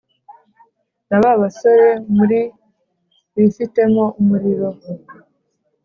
Naba 1.07 1.29
basore 1.41 1.89
muri 2.15 2.39
bifitemo 3.35 4.03
umuriro 4.19 4.69